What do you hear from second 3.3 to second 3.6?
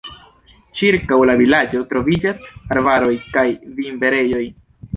kaj